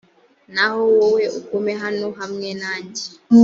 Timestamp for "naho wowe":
0.53-1.23